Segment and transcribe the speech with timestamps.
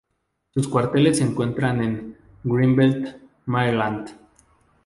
[0.55, 4.09] Sus cuarteles se encuentran en Greenbelt Maryland.